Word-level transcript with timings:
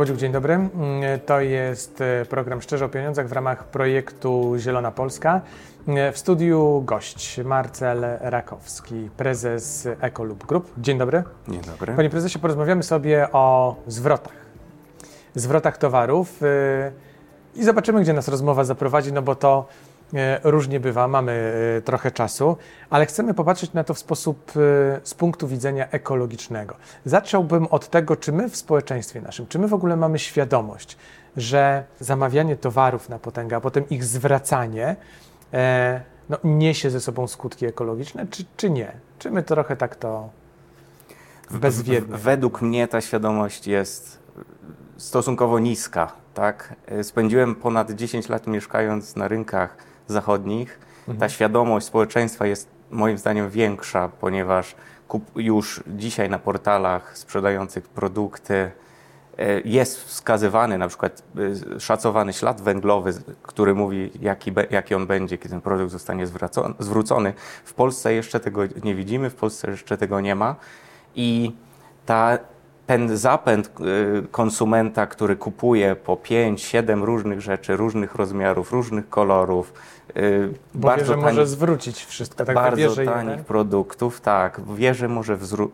Bodziuk, 0.00 0.16
dzień 0.16 0.32
dobry. 0.32 0.54
Mm, 0.54 0.70
To 1.26 1.40
jest 1.40 2.00
e, 2.00 2.24
program 2.24 2.62
Szczerze 2.62 2.84
o 2.84 2.88
Pieniądzach 2.88 3.28
w 3.28 3.32
ramach 3.32 3.64
projektu 3.64 4.52
Zielona 4.58 4.90
Polska. 4.90 5.40
E, 5.88 6.12
W 6.12 6.18
studiu 6.18 6.82
gość 6.86 7.40
Marcel 7.44 8.04
Rakowski, 8.20 9.10
prezes 9.16 9.88
Ecolub 10.00 10.46
Group. 10.46 10.70
Dzień 10.78 10.98
dobry. 10.98 11.22
Dzień 11.48 11.60
dobry. 11.60 11.94
Panie 11.94 12.10
prezesie, 12.10 12.38
porozmawiamy 12.38 12.82
sobie 12.82 13.28
o 13.32 13.76
zwrotach. 13.86 14.32
Zwrotach 15.34 15.78
towarów 15.78 16.42
e, 16.42 16.92
i 17.54 17.64
zobaczymy, 17.64 18.00
gdzie 18.02 18.12
nas 18.12 18.28
rozmowa 18.28 18.64
zaprowadzi, 18.64 19.12
no 19.12 19.22
bo 19.22 19.34
to 19.34 19.66
różnie 20.42 20.80
bywa, 20.80 21.08
mamy 21.08 21.52
e, 21.78 21.82
trochę 21.82 22.10
czasu, 22.10 22.56
ale 22.90 23.06
chcemy 23.06 23.34
popatrzeć 23.34 23.72
na 23.72 23.84
to 23.84 23.94
w 23.94 23.98
sposób 23.98 24.50
e, 24.50 25.00
z 25.02 25.14
punktu 25.14 25.48
widzenia 25.48 25.88
ekologicznego. 25.90 26.76
Zacząłbym 27.04 27.66
od 27.66 27.88
tego, 27.88 28.16
czy 28.16 28.32
my 28.32 28.48
w 28.48 28.56
społeczeństwie 28.56 29.20
naszym, 29.20 29.46
czy 29.46 29.58
my 29.58 29.68
w 29.68 29.74
ogóle 29.74 29.96
mamy 29.96 30.18
świadomość, 30.18 30.96
że 31.36 31.84
zamawianie 32.00 32.56
towarów 32.56 33.08
na 33.08 33.18
potęgę, 33.18 33.56
a 33.56 33.60
potem 33.60 33.88
ich 33.88 34.04
zwracanie 34.04 34.96
e, 35.52 36.00
no, 36.28 36.38
niesie 36.44 36.90
ze 36.90 37.00
sobą 37.00 37.26
skutki 37.26 37.66
ekologiczne, 37.66 38.26
czy, 38.26 38.44
czy 38.56 38.70
nie? 38.70 38.92
Czy 39.18 39.30
my 39.30 39.42
trochę 39.42 39.76
tak 39.76 39.96
to 39.96 40.28
bezwiednie? 41.50 42.16
Według 42.18 42.62
mnie 42.62 42.88
ta 42.88 43.00
świadomość 43.00 43.66
jest 43.66 44.18
stosunkowo 44.96 45.58
niska. 45.58 46.12
Tak? 46.34 46.74
Spędziłem 47.02 47.54
ponad 47.54 47.90
10 47.90 48.28
lat 48.28 48.46
mieszkając 48.46 49.16
na 49.16 49.28
rynkach 49.28 49.89
zachodnich. 50.10 50.78
Ta 51.18 51.28
świadomość 51.28 51.86
społeczeństwa 51.86 52.46
jest 52.46 52.68
moim 52.90 53.18
zdaniem 53.18 53.50
większa, 53.50 54.08
ponieważ 54.20 54.74
już 55.36 55.82
dzisiaj 55.86 56.30
na 56.30 56.38
portalach 56.38 57.18
sprzedających 57.18 57.88
produkty 57.88 58.54
e, 59.38 59.60
jest 59.64 60.04
wskazywany 60.04 60.78
na 60.78 60.88
przykład 60.88 61.22
e, 61.76 61.80
szacowany 61.80 62.32
ślad 62.32 62.60
węglowy, 62.60 63.12
który 63.42 63.74
mówi, 63.74 64.10
jaki, 64.20 64.52
be, 64.52 64.66
jaki 64.70 64.94
on 64.94 65.06
będzie, 65.06 65.38
kiedy 65.38 65.48
ten 65.48 65.60
produkt 65.60 65.92
zostanie 65.92 66.26
zwraco- 66.26 66.74
zwrócony. 66.78 67.32
W 67.64 67.74
Polsce 67.74 68.14
jeszcze 68.14 68.40
tego 68.40 68.60
nie 68.84 68.94
widzimy, 68.94 69.30
w 69.30 69.34
Polsce 69.34 69.70
jeszcze 69.70 69.96
tego 69.96 70.20
nie 70.20 70.34
ma. 70.34 70.56
I 71.14 71.52
ta, 72.06 72.38
ten 72.90 73.16
zapęd 73.16 73.66
y, 73.80 74.26
konsumenta, 74.30 75.06
który 75.06 75.36
kupuje 75.36 75.96
po 75.96 76.16
5-7 76.16 77.02
różnych 77.04 77.40
rzeczy, 77.40 77.76
różnych 77.76 78.14
rozmiarów, 78.14 78.72
różnych 78.72 79.08
kolorów, 79.08 79.72
y, 80.16 80.52
Bo 80.74 80.96
wie, 80.96 81.04
że 81.04 81.16
może 81.16 81.46
zwrócić 81.46 82.04
wszystko, 82.04 82.44
tak 82.44 82.54
bardzo 82.54 82.76
wybierze 82.76 83.04
tanich 83.04 83.30
jeden. 83.30 83.44
produktów, 83.44 84.20
tak, 84.20 84.60
wie, 84.74 84.94
że 84.94 85.08
może 85.08 85.36
z- 85.36 85.70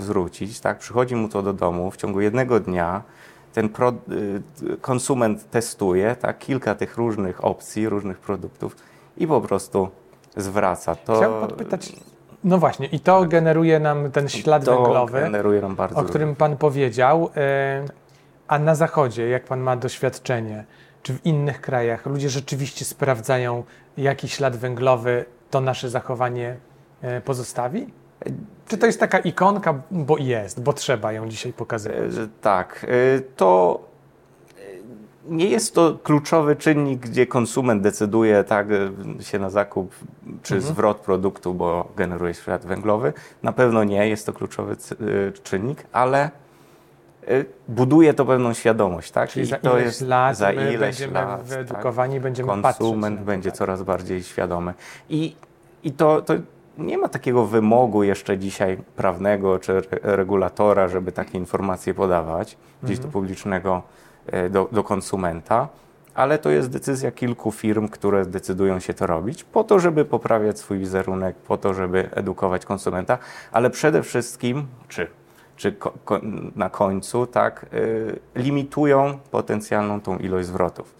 zwrócić, 0.00 0.60
tak, 0.60 0.78
przychodzi 0.78 1.16
mu 1.16 1.28
to 1.28 1.42
do 1.42 1.52
domu 1.52 1.90
w 1.90 1.96
ciągu 1.96 2.20
jednego 2.20 2.60
dnia, 2.60 3.02
ten 3.52 3.68
pro, 3.68 3.88
y, 3.90 4.76
konsument 4.80 5.50
testuje, 5.50 6.16
tak, 6.20 6.38
kilka 6.38 6.74
tych 6.74 6.96
różnych 6.96 7.44
opcji, 7.44 7.88
różnych 7.88 8.18
produktów 8.18 8.76
i 9.16 9.26
po 9.26 9.40
prostu 9.40 9.88
zwraca. 10.36 10.94
To, 10.94 11.16
Chciałem 11.16 11.40
podpytać, 11.40 11.92
no 12.44 12.58
właśnie, 12.58 12.86
i 12.86 13.00
to 13.00 13.24
generuje 13.24 13.80
nam 13.80 14.10
ten 14.10 14.28
ślad 14.28 14.64
to 14.64 14.76
węglowy, 14.82 15.30
o 15.94 16.02
którym 16.02 16.36
Pan 16.36 16.56
powiedział, 16.56 17.30
e, 17.36 17.84
a 18.48 18.58
na 18.58 18.74
Zachodzie, 18.74 19.28
jak 19.28 19.44
Pan 19.44 19.60
ma 19.60 19.76
doświadczenie, 19.76 20.64
czy 21.02 21.14
w 21.14 21.26
innych 21.26 21.60
krajach 21.60 22.06
ludzie 22.06 22.28
rzeczywiście 22.28 22.84
sprawdzają, 22.84 23.64
jaki 23.96 24.28
ślad 24.28 24.56
węglowy 24.56 25.24
to 25.50 25.60
nasze 25.60 25.90
zachowanie 25.90 26.56
e, 27.02 27.20
pozostawi? 27.20 27.86
Czy 28.68 28.78
to 28.78 28.86
jest 28.86 29.00
taka 29.00 29.18
ikonka, 29.18 29.74
bo 29.90 30.18
jest, 30.18 30.62
bo 30.62 30.72
trzeba 30.72 31.12
ją 31.12 31.28
dzisiaj 31.28 31.52
pokazywać? 31.52 31.98
E, 31.98 32.28
Tak, 32.40 32.86
to 33.36 33.80
nie 35.28 35.46
jest 35.46 35.74
to 35.74 35.98
kluczowy 36.02 36.56
czynnik, 36.56 37.00
gdzie 37.00 37.26
konsument 37.26 37.82
decyduje 37.82 38.44
tak 38.44 38.66
e, 38.70 39.22
się 39.24 39.38
na 39.38 39.50
zakup 39.50 39.94
czy 40.42 40.54
Mhm. 40.54 40.74
zwrot 40.74 40.96
produktu, 40.98 41.54
bo 41.54 41.88
generuje 41.96 42.34
ślad 42.34 42.66
węglowy. 42.66 43.12
Na 43.42 43.52
pewno 43.52 43.84
nie 43.84 44.08
jest 44.08 44.26
to 44.26 44.32
kluczowy 44.32 44.72
e, 44.72 45.32
czynnik, 45.32 45.84
ale 45.92 46.30
e, 47.28 47.44
buduje 47.68 48.14
to 48.14 48.24
pewną 48.26 48.52
świadomość, 48.54 49.10
tak? 49.10 49.30
Czyli 49.30 49.44
I 49.44 49.48
za 49.48 49.58
to 49.58 49.78
jest 49.78 50.00
lat 50.00 50.36
za 50.36 50.46
my 50.52 50.54
ileś 50.62 50.78
będziemy 50.78 51.12
lat, 51.12 51.42
wyedukowani, 51.42 52.20
będziemy 52.20 52.48
tak? 52.52 52.60
patrzeć 52.60 52.78
konsument 52.78 53.20
będzie 53.20 53.50
tak. 53.50 53.58
coraz 53.58 53.82
bardziej 53.82 54.22
świadomy. 54.22 54.74
I, 55.10 55.36
i 55.84 55.92
to, 55.92 56.22
to 56.22 56.34
nie 56.78 56.98
ma 56.98 57.08
takiego 57.08 57.46
wymogu 57.46 58.02
jeszcze 58.02 58.38
dzisiaj 58.38 58.78
prawnego 58.96 59.58
czy 59.58 59.72
re- 59.72 59.86
regulatora, 60.02 60.88
żeby 60.88 61.12
takie 61.12 61.38
informacje 61.38 61.94
podawać 61.94 62.56
gdzieś 62.82 62.96
Mhm. 62.96 63.08
do 63.08 63.12
publicznego, 63.12 63.82
do, 64.50 64.68
do 64.72 64.84
konsumenta, 64.84 65.68
ale 66.14 66.38
to 66.38 66.50
jest 66.50 66.70
decyzja 66.70 67.10
kilku 67.10 67.52
firm, 67.52 67.88
które 67.88 68.26
decydują 68.26 68.80
się 68.80 68.94
to 68.94 69.06
robić 69.06 69.44
po 69.44 69.64
to, 69.64 69.78
żeby 69.78 70.04
poprawiać 70.04 70.58
swój 70.58 70.78
wizerunek, 70.78 71.36
po 71.36 71.56
to, 71.56 71.74
żeby 71.74 72.08
edukować 72.14 72.64
konsumenta, 72.64 73.18
ale 73.52 73.70
przede 73.70 74.02
wszystkim, 74.02 74.66
czy, 74.88 75.06
czy 75.56 75.72
ko, 75.72 75.92
ko, 76.04 76.20
na 76.56 76.70
końcu, 76.70 77.26
tak, 77.26 77.66
e, 78.36 78.40
limitują 78.40 79.18
potencjalną 79.30 80.00
tą 80.00 80.18
ilość 80.18 80.48
zwrotów. 80.48 80.97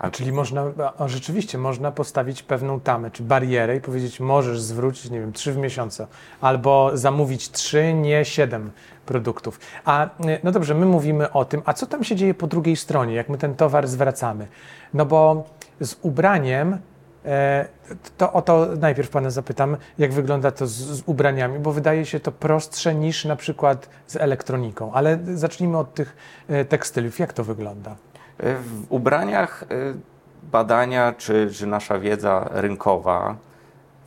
A 0.00 0.10
Czyli 0.10 0.32
można, 0.32 0.64
rzeczywiście 1.06 1.58
można 1.58 1.92
postawić 1.92 2.42
pewną 2.42 2.80
tamę, 2.80 3.10
czy 3.10 3.22
barierę 3.22 3.76
i 3.76 3.80
powiedzieć, 3.80 4.20
możesz 4.20 4.60
zwrócić, 4.60 5.10
nie 5.10 5.20
wiem, 5.20 5.32
trzy 5.32 5.52
w 5.52 5.56
miesiącu, 5.56 6.06
albo 6.40 6.90
zamówić 6.94 7.50
trzy, 7.50 7.94
nie 7.94 8.24
siedem 8.24 8.70
produktów. 9.06 9.60
A 9.84 10.06
y, 10.06 10.08
no 10.44 10.52
dobrze, 10.52 10.74
my 10.74 10.86
mówimy 10.86 11.32
o 11.32 11.44
tym, 11.44 11.62
a 11.64 11.72
co 11.72 11.86
tam 11.86 12.04
się 12.04 12.16
dzieje 12.16 12.34
po 12.34 12.46
drugiej 12.46 12.76
stronie, 12.76 13.14
jak 13.14 13.28
my 13.28 13.38
ten 13.38 13.54
towar 13.54 13.88
zwracamy? 13.88 14.48
No 14.94 15.06
bo 15.06 15.44
z 15.80 15.96
ubraniem, 16.02 16.78
e, 17.24 17.68
to 18.16 18.32
o 18.32 18.42
to 18.42 18.66
najpierw 18.78 19.10
pana 19.10 19.30
zapytam, 19.30 19.76
jak 19.98 20.12
wygląda 20.12 20.50
to 20.50 20.66
z, 20.66 20.72
z 20.72 21.02
ubraniami, 21.06 21.58
bo 21.58 21.72
wydaje 21.72 22.06
się 22.06 22.20
to 22.20 22.32
prostsze 22.32 22.94
niż 22.94 23.24
na 23.24 23.36
przykład 23.36 23.88
z 24.06 24.16
elektroniką, 24.16 24.92
ale 24.92 25.18
zacznijmy 25.34 25.78
od 25.78 25.94
tych 25.94 26.16
e, 26.48 26.64
tekstyliów. 26.64 27.18
Jak 27.18 27.32
to 27.32 27.44
wygląda? 27.44 28.09
W 28.42 28.86
ubraniach 28.88 29.62
y, 29.62 29.94
badania 30.42 31.12
czy, 31.12 31.50
czy 31.52 31.66
nasza 31.66 31.98
wiedza 31.98 32.48
rynkowa 32.50 33.36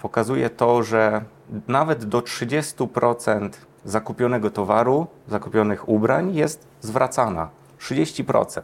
pokazuje 0.02 0.50
to, 0.50 0.84
że 0.84 1.22
nawet 1.68 2.06
do 2.06 2.20
30% 2.20 3.50
zakupionego 3.86 4.52
towaru, 4.52 5.08
zakupionych 5.28 5.90
ubrań 5.90 6.36
jest 6.36 6.68
zwracana. 6.82 7.50
30%. 7.80 8.62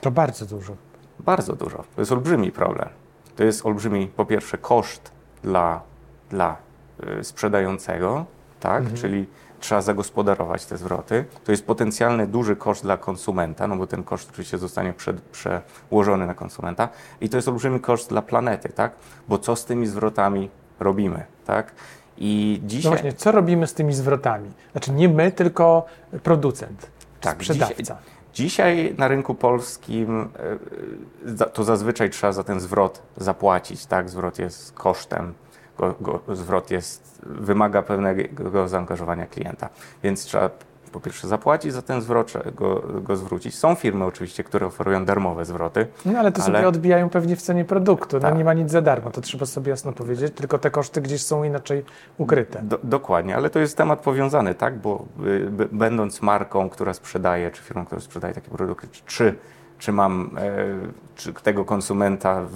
To 0.00 0.10
bardzo 0.10 0.46
dużo. 0.46 0.72
Bardzo 1.18 1.56
dużo. 1.56 1.84
To 1.94 2.02
jest 2.02 2.12
olbrzymi 2.12 2.52
problem. 2.52 2.88
To 3.36 3.44
jest 3.44 3.66
olbrzymi, 3.66 4.06
po 4.06 4.24
pierwsze, 4.24 4.58
koszt 4.58 5.12
dla, 5.42 5.82
dla 6.30 6.56
y, 7.20 7.24
sprzedającego, 7.24 8.24
tak? 8.60 8.94
Czyli 8.94 9.26
trzeba 9.60 9.82
zagospodarować 9.82 10.66
te 10.66 10.76
zwroty. 10.78 11.24
To 11.44 11.52
jest 11.52 11.66
potencjalny 11.66 12.26
duży 12.26 12.56
koszt 12.56 12.82
dla 12.82 12.96
konsumenta, 12.96 13.66
no 13.68 13.76
bo 13.76 13.86
ten 13.86 14.02
koszt 14.04 14.30
oczywiście 14.30 14.58
zostanie 14.58 14.92
prze, 14.92 15.14
przełożony 15.32 16.26
na 16.26 16.34
konsumenta. 16.34 16.88
I 17.20 17.28
to 17.28 17.36
jest 17.36 17.48
olbrzymi 17.48 17.80
koszt 17.80 18.08
dla 18.08 18.22
planety, 18.22 18.68
tak? 18.68 18.92
Bo 19.28 19.38
co 19.38 19.56
z 19.56 19.64
tymi 19.64 19.86
zwrotami 19.86 20.50
robimy, 20.80 21.24
tak? 21.46 21.72
I 22.18 22.58
No 22.62 22.68
dzisiaj... 22.68 22.92
właśnie, 22.92 23.12
co 23.12 23.32
robimy 23.32 23.66
z 23.66 23.74
tymi 23.74 23.94
zwrotami? 23.94 24.50
Znaczy 24.72 24.92
nie 24.92 25.08
my, 25.08 25.32
tylko 25.32 25.86
producent, 26.22 26.90
Tak, 27.20 27.34
sprzedawca. 27.36 27.96
Dzisiaj 28.34 28.94
na 28.98 29.08
rynku 29.08 29.34
polskim 29.34 30.28
e, 31.26 31.36
za- 31.36 31.44
to 31.46 31.64
zazwyczaj 31.64 32.10
trzeba 32.10 32.32
za 32.32 32.44
ten 32.44 32.60
zwrot 32.60 33.02
zapłacić, 33.16 33.86
tak? 33.86 34.08
Zwrot 34.10 34.38
jest 34.38 34.72
kosztem, 34.72 35.34
go, 35.80 35.94
go, 36.00 36.36
zwrot 36.36 36.70
jest, 36.70 37.20
wymaga 37.26 37.82
pewnego 37.82 38.68
zaangażowania 38.68 39.26
klienta, 39.26 39.68
więc 40.02 40.24
trzeba 40.24 40.50
po 40.92 41.00
pierwsze 41.00 41.28
zapłacić 41.28 41.72
za 41.72 41.82
ten 41.82 42.02
zwrot, 42.02 42.32
go, 42.54 42.82
go 43.02 43.16
zwrócić. 43.16 43.54
Są 43.58 43.74
firmy 43.74 44.04
oczywiście, 44.04 44.44
które 44.44 44.66
oferują 44.66 45.04
darmowe 45.04 45.44
zwroty. 45.44 45.86
No 46.06 46.18
ale 46.18 46.32
to 46.32 46.42
sobie 46.42 46.58
Ale- 46.58 46.68
odbijają 46.68 47.10
pewnie 47.10 47.36
w 47.36 47.42
cenie 47.42 47.64
produktu. 47.64 48.16
No 48.16 48.20
Tak. 48.22 48.36
nie 48.38 48.44
ma 48.44 48.54
nic 48.54 48.70
za 48.70 48.82
darmo, 48.82 49.10
to 49.10 49.20
trzeba 49.20 49.46
sobie 49.46 49.70
jasno 49.70 49.92
powiedzieć, 49.92 50.34
tylko 50.34 50.58
te 50.58 50.70
koszty 50.70 51.00
gdzieś 51.00 51.22
są 51.22 51.44
inaczej 51.44 51.84
ukryte. 52.18 52.62
Do, 52.62 52.78
dokładnie, 52.84 53.36
ale 53.36 53.50
to 53.50 53.58
jest 53.58 53.76
temat 53.76 54.00
powiązany, 54.00 54.54
tak? 54.54 54.78
Bo 54.78 55.04
y, 55.26 55.50
b- 55.50 55.66
będąc 55.72 56.22
marką, 56.22 56.68
która 56.70 56.94
sprzedaje, 56.94 57.50
czy 57.50 57.62
firmą, 57.62 57.86
która 57.86 58.00
sprzedaje 58.00 58.34
takie 58.34 58.50
produkty, 58.50 58.88
czy, 59.06 59.34
czy 59.80 59.92
mam, 59.92 60.30
e, 60.38 60.66
czy 61.16 61.32
tego 61.32 61.64
konsumenta, 61.64 62.46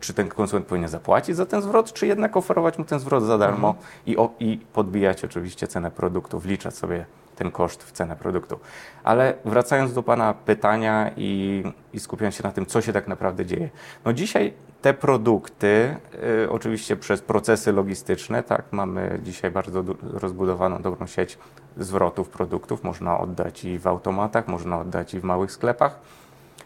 czy 0.00 0.14
ten 0.14 0.28
konsument 0.28 0.66
powinien 0.66 0.88
zapłacić 0.88 1.36
za 1.36 1.46
ten 1.46 1.62
zwrot, 1.62 1.92
czy 1.92 2.06
jednak 2.06 2.36
oferować 2.36 2.78
mu 2.78 2.84
ten 2.84 2.98
zwrot 2.98 3.24
za 3.24 3.38
darmo 3.38 3.74
i, 4.06 4.16
o, 4.16 4.30
i 4.40 4.60
podbijać 4.72 5.24
oczywiście 5.24 5.66
cenę 5.66 5.90
produktu, 5.90 6.38
wliczać 6.38 6.74
sobie 6.74 7.06
ten 7.36 7.50
koszt 7.50 7.84
w 7.84 7.92
cenę 7.92 8.16
produktu. 8.16 8.58
Ale 9.04 9.34
wracając 9.44 9.92
do 9.92 10.02
Pana 10.02 10.34
pytania 10.34 11.10
i, 11.16 11.62
i 11.92 12.00
skupiając 12.00 12.34
się 12.34 12.42
na 12.42 12.52
tym, 12.52 12.66
co 12.66 12.80
się 12.80 12.92
tak 12.92 13.08
naprawdę 13.08 13.46
dzieje. 13.46 13.70
No 14.04 14.12
dzisiaj 14.12 14.52
te 14.82 14.94
produkty, 14.94 15.96
y, 16.44 16.50
oczywiście 16.50 16.96
przez 16.96 17.20
procesy 17.20 17.72
logistyczne, 17.72 18.42
tak, 18.42 18.64
mamy 18.72 19.20
dzisiaj 19.22 19.50
bardzo 19.50 19.84
rozbudowaną 20.02 20.82
dobrą 20.82 21.06
sieć 21.06 21.38
zwrotów 21.76 22.28
produktów, 22.28 22.84
można 22.84 23.18
oddać 23.18 23.64
i 23.64 23.78
w 23.78 23.86
automatach, 23.86 24.48
można 24.48 24.80
oddać 24.80 25.14
i 25.14 25.20
w 25.20 25.24
małych 25.24 25.52
sklepach. 25.52 26.00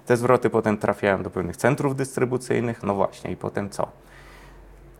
Te 0.06 0.16
zwroty 0.16 0.50
potem 0.50 0.78
trafiają 0.78 1.22
do 1.22 1.30
pewnych 1.30 1.56
centrów 1.56 1.96
dystrybucyjnych, 1.96 2.82
no 2.82 2.94
właśnie, 2.94 3.30
i 3.30 3.36
potem 3.36 3.70
co? 3.70 3.88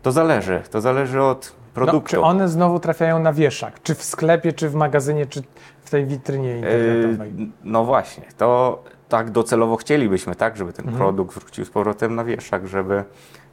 To 0.01 0.11
zależy, 0.11 0.61
to 0.71 0.81
zależy 0.81 1.21
od 1.21 1.55
produktu. 1.73 2.15
No, 2.15 2.21
czy 2.21 2.21
one 2.21 2.49
znowu 2.49 2.79
trafiają 2.79 3.19
na 3.19 3.33
wieszak? 3.33 3.83
Czy 3.83 3.95
w 3.95 4.03
sklepie, 4.03 4.53
czy 4.53 4.69
w 4.69 4.75
magazynie, 4.75 5.25
czy 5.25 5.43
w 5.81 5.89
tej 5.89 6.05
witrynie 6.05 6.55
internetowej? 6.55 7.37
Yy, 7.37 7.47
no 7.63 7.85
właśnie, 7.85 8.23
to 8.37 8.83
tak 9.09 9.31
docelowo 9.31 9.75
chcielibyśmy, 9.75 10.35
tak, 10.35 10.57
żeby 10.57 10.73
ten 10.73 10.85
mhm. 10.85 10.97
produkt 10.97 11.33
wrócił 11.39 11.65
z 11.65 11.69
powrotem 11.69 12.15
na 12.15 12.23
wieszak, 12.23 12.67
żeby, 12.67 13.03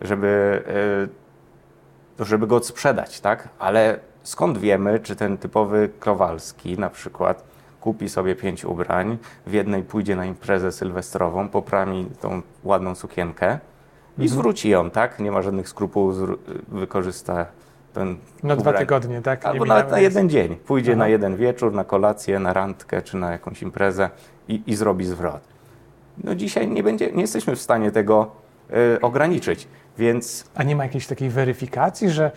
żeby, 0.01 0.63
yy, 2.19 2.25
żeby 2.27 2.47
go 2.47 2.57
odsprzedać, 2.57 3.21
tak? 3.21 3.49
Ale 3.59 3.99
skąd 4.23 4.59
wiemy, 4.59 5.01
czy 5.01 5.17
ten 5.17 5.39
typowy 5.39 5.89
Kowalski 5.99 6.79
na 6.79 6.91
przykład 6.91 7.45
kupi 7.85 8.09
sobie 8.09 8.35
pięć 8.35 8.65
ubrań, 8.65 9.19
w 9.47 9.53
jednej 9.53 9.83
pójdzie 9.83 10.17
na 10.17 10.25
imprezę 10.27 10.73
sylwestrową, 10.73 11.49
poprami 11.49 12.07
tą 12.21 12.43
ładną 12.65 12.95
sukienkę 12.95 13.47
i 14.19 14.23
mhm. 14.23 14.29
zwróci 14.29 14.69
ją, 14.69 14.91
tak? 14.91 15.21
Nie 15.21 15.31
ma 15.31 15.43
żadnych 15.43 15.69
skrupułów, 15.69 16.17
wykorzysta 16.69 17.47
ten 17.93 18.17
Na 18.43 18.57
dwa 18.57 18.73
tygodnie, 18.73 19.23
tak? 19.23 19.47
Albo 19.47 19.65
nawet 19.65 19.91
na 19.91 19.99
jeden 19.99 20.31
dzień. 20.31 20.57
Pójdzie 20.57 20.93
Aha. 20.93 20.99
na 20.99 21.09
jeden 21.09 21.37
wieczór, 21.37 21.73
na 21.73 21.85
kolację, 21.85 22.39
na 22.39 22.53
randkę 22.53 23.03
czy 23.03 23.17
na 23.17 23.33
jakąś 23.33 23.63
imprezę 23.63 24.11
i, 24.49 24.63
i 24.67 24.75
zrobi 24.75 25.05
zwrot. 25.05 25.41
No 26.25 26.35
dzisiaj 26.35 26.69
nie, 26.69 26.83
będzie, 26.83 27.13
nie 27.13 27.21
jesteśmy 27.21 27.57
w 27.57 27.61
stanie 27.61 27.91
tego 27.91 28.31
y, 28.97 29.01
ograniczyć. 29.01 29.69
Więc... 29.99 30.45
A 30.55 30.63
nie 30.63 30.77
ma 30.77 30.83
jakiejś 30.83 31.07
takiej 31.07 31.31
weryfikacji, 31.31 32.11
że 32.11 32.31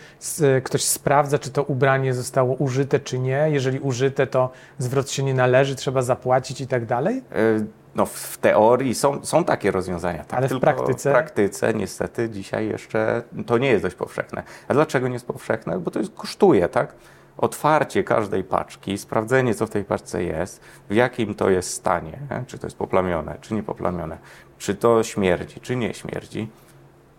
ktoś 0.63 0.83
sprawdza, 0.83 1.39
czy 1.39 1.51
to 1.51 1.63
ubranie 1.63 2.13
zostało 2.13 2.56
użyte, 2.56 3.00
czy 3.00 3.19
nie? 3.19 3.48
Jeżeli 3.51 3.80
użyte, 3.80 4.27
to 4.27 4.51
zwrot 4.77 5.12
się 5.12 5.24
nie 5.24 5.33
należy, 5.33 5.75
trzeba 5.75 6.01
zapłacić 6.01 6.62
i 6.62 6.68
tak 6.68 6.86
dalej? 6.86 7.18
Y, 7.18 7.65
no, 7.95 8.06
w 8.06 8.38
teorii 8.38 8.95
są, 8.95 9.25
są 9.25 9.44
takie 9.44 9.71
rozwiązania, 9.71 10.24
tak? 10.24 10.39
ale 10.39 10.48
w 10.48 10.59
praktyce? 10.59 11.09
w 11.09 11.13
praktyce 11.13 11.74
niestety 11.74 12.30
dzisiaj 12.30 12.68
jeszcze 12.68 13.24
to 13.45 13.57
nie 13.57 13.68
jest 13.68 13.83
dość 13.83 13.95
powszechne. 13.95 14.44
A 14.68 14.74
dlaczego 14.74 15.07
nie 15.07 15.13
jest 15.13 15.27
powszechne? 15.27 15.80
Bo 15.80 15.92
to 15.92 16.00
jest, 16.00 16.13
kosztuje, 16.15 16.69
tak? 16.69 16.94
Otwarcie 17.38 18.04
każdej 18.04 18.44
paczki, 18.44 18.98
sprawdzenie, 18.98 19.56
co 19.56 19.68
w 19.68 19.69
tej 19.69 19.83
paczce 19.83 20.24
jest, 20.24 20.62
w 20.89 20.94
jakim 20.94 21.36
to 21.36 21.50
jest 21.50 21.74
stanie, 21.74 22.19
czy 22.48 22.59
to 22.59 22.68
jest 22.68 22.77
poplamione, 22.77 23.38
czy 23.42 23.54
nie 23.54 23.63
poplamione, 23.63 24.18
czy 24.57 24.75
to 24.75 25.04
śmierdzi, 25.04 25.62
czy 25.62 25.75
nie 25.75 25.94
śmierdzi, 25.94 26.50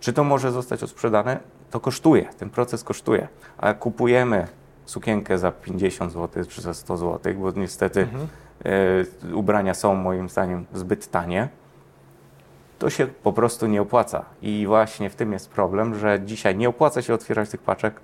czy 0.01 0.13
to 0.13 0.25
może 0.25 0.53
zostać 0.53 0.83
odsprzedane, 0.83 1.41
to 1.71 1.81
kosztuje, 1.81 2.25
ten 2.39 2.51
proces 2.51 2.85
kosztuje. 2.85 3.29
A 3.59 3.69
jak 3.69 3.79
kupujemy 3.79 4.47
sukienkę 4.85 5.39
za 5.39 5.53
50 5.53 6.13
zł 6.13 6.45
czy 6.49 6.63
za 6.63 6.75
100 6.75 6.97
zł, 6.97 7.35
bo 7.35 7.51
niestety 7.51 8.01
mhm 8.01 8.29
E, 8.65 9.35
ubrania 9.35 9.75
są 9.75 9.95
moim 9.95 10.29
zdaniem 10.29 10.67
zbyt 10.75 11.11
tanie, 11.11 11.49
to 12.79 12.91
się 12.91 13.07
po 13.07 13.33
prostu 13.33 13.67
nie 13.67 13.83
opłaca. 13.83 14.25
I 14.43 14.67
właśnie 14.67 15.11
w 15.11 15.15
tym 15.15 15.33
jest 15.33 15.51
problem, 15.51 15.95
że 15.95 16.21
dzisiaj 16.25 16.57
nie 16.57 16.69
opłaca 16.69 17.03
się 17.03 17.15
otwierać 17.15 17.51
tych 17.51 17.63
paczek 17.63 18.01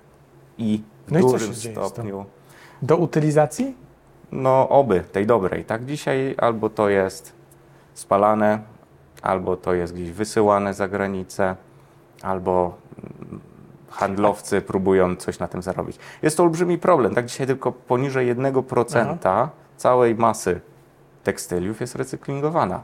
i 0.57 0.81
w 1.07 1.11
no 1.11 1.19
dużym 1.19 1.51
i 1.51 1.55
stopniu. 1.55 2.25
Do 2.81 2.97
utylizacji? 2.97 3.75
No, 4.31 4.69
oby 4.69 5.03
tej 5.11 5.25
dobrej. 5.25 5.65
Tak, 5.65 5.85
dzisiaj 5.85 6.35
albo 6.37 6.69
to 6.69 6.89
jest 6.89 7.33
spalane, 7.93 8.59
albo 9.21 9.57
to 9.57 9.73
jest 9.73 9.93
gdzieś 9.93 10.11
wysyłane 10.11 10.73
za 10.73 10.87
granicę, 10.87 11.55
albo 12.25 12.77
handlowcy 13.89 14.61
próbują 14.61 15.15
coś 15.15 15.39
na 15.39 15.47
tym 15.47 15.61
zarobić. 15.61 15.97
Jest 16.21 16.37
to 16.37 16.43
olbrzymi 16.43 16.77
problem. 16.77 17.15
Tak, 17.15 17.25
dzisiaj 17.25 17.47
tylko 17.47 17.71
poniżej 17.71 18.35
1% 18.35 19.17
Aha 19.23 19.49
całej 19.77 20.15
masy 20.15 20.61
tekstyliów 21.23 21.81
jest 21.81 21.95
recyklingowana. 21.95 22.81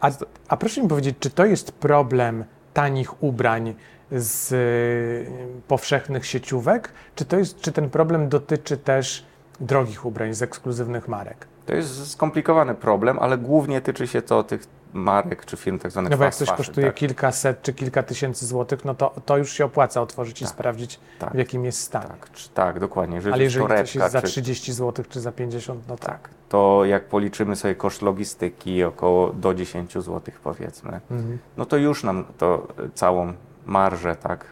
A, 0.00 0.10
a 0.48 0.56
proszę 0.56 0.82
mi 0.82 0.88
powiedzieć, 0.88 1.16
czy 1.20 1.30
to 1.30 1.44
jest 1.44 1.72
problem 1.72 2.44
tanich 2.74 3.22
ubrań 3.22 3.74
z 4.12 4.52
y, 4.52 5.26
powszechnych 5.68 6.26
sieciówek, 6.26 6.92
czy, 7.14 7.24
to 7.24 7.38
jest, 7.38 7.60
czy 7.60 7.72
ten 7.72 7.90
problem 7.90 8.28
dotyczy 8.28 8.76
też 8.76 9.26
drogich 9.60 10.04
ubrań 10.06 10.34
z 10.34 10.42
ekskluzywnych 10.42 11.08
marek? 11.08 11.46
To 11.66 11.74
jest 11.74 12.10
skomplikowany 12.10 12.74
problem, 12.74 13.18
ale 13.18 13.38
głównie 13.38 13.80
tyczy 13.80 14.06
się 14.06 14.22
to 14.22 14.42
tych 14.42 14.66
marek 14.96 15.44
czy 15.44 15.56
firm 15.56 15.78
tak 15.78 15.90
zwanych 15.90 16.10
No 16.10 16.16
bo 16.16 16.24
jak 16.24 16.34
coś 16.34 16.50
kosztuje 16.50 16.86
tak. 16.86 16.96
kilkaset 16.96 17.62
czy 17.62 17.72
kilka 17.72 18.02
tysięcy 18.02 18.46
złotych, 18.46 18.84
no 18.84 18.94
to, 18.94 19.14
to 19.26 19.36
już 19.36 19.52
się 19.52 19.64
opłaca 19.64 20.02
otworzyć 20.02 20.38
tak, 20.40 20.48
i 20.48 20.52
sprawdzić, 20.52 21.00
tak, 21.18 21.32
w 21.32 21.38
jakim 21.38 21.64
jest 21.64 21.80
stanie. 21.80 22.06
Tak, 22.06 22.28
tak 22.54 22.80
dokładnie. 22.80 23.16
Jeżeli 23.16 23.34
Ale 23.34 23.42
jeżeli 23.42 23.64
torebka, 23.64 23.84
coś 23.84 23.94
jest 23.94 24.12
za 24.12 24.22
30 24.22 24.72
zł 24.72 25.04
czy 25.08 25.20
za 25.20 25.32
50, 25.32 25.88
no. 25.88 25.96
Tak, 25.96 26.28
to 26.48 26.84
jak 26.84 27.04
policzymy 27.04 27.56
sobie 27.56 27.74
koszt 27.74 28.02
logistyki 28.02 28.84
około 28.84 29.32
do 29.32 29.54
10 29.54 29.92
zł 29.92 30.20
powiedzmy, 30.44 31.00
mhm. 31.10 31.38
no 31.56 31.66
to 31.66 31.76
już 31.76 32.04
nam 32.04 32.24
to 32.38 32.68
całą 32.94 33.32
marżę 33.66 34.16
tak 34.16 34.46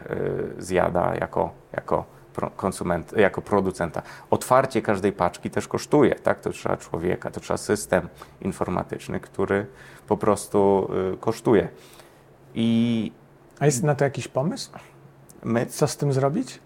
y, 0.59 0.63
zjada 0.63 1.15
jako, 1.21 1.51
jako 1.73 2.05
konsument, 2.57 3.13
jako 3.17 3.43
producenta. 3.43 4.03
Otwarcie 4.31 4.83
każdej 4.83 5.13
paczki 5.13 5.51
też 5.51 5.69
kosztuje, 5.69 6.15
tak? 6.15 6.41
To 6.41 6.51
trzeba 6.51 6.77
człowieka, 6.77 7.31
to 7.31 7.41
trzeba 7.41 7.59
system 7.59 8.09
informatyczny, 8.41 9.21
który 9.21 9.67
po 10.09 10.17
prostu 10.17 10.91
y, 11.15 11.17
kosztuje. 11.17 11.69
I 12.55 13.13
A 13.61 13.67
jest 13.67 13.83
na 13.83 13.95
to 13.95 14.05
jakiś 14.05 14.29
pomysł? 14.29 14.71
My, 15.45 15.67
Co 15.67 15.87
z 15.87 15.97
tym 15.97 16.13
zrobić? 16.13 16.61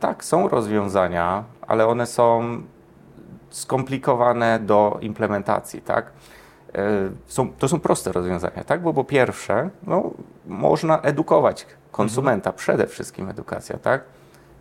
Tak, 0.00 0.24
są 0.24 0.48
rozwiązania, 0.48 1.44
ale 1.66 1.86
one 1.86 2.06
są 2.06 2.62
skomplikowane 3.50 4.58
do 4.58 4.98
implementacji, 5.00 5.82
tak? 5.82 6.06
Y, 6.06 6.78
są, 7.26 7.52
to 7.52 7.68
są 7.68 7.80
proste 7.80 8.12
rozwiązania, 8.12 8.64
tak? 8.64 8.82
Bo 8.82 8.94
po 8.94 9.04
pierwsze, 9.04 9.70
no, 9.82 10.10
można 10.46 11.00
edukować 11.00 11.66
konsumenta, 11.90 12.50
mhm. 12.50 12.58
przede 12.58 12.86
wszystkim 12.86 13.28
edukacja, 13.28 13.78
tak? 13.78 14.04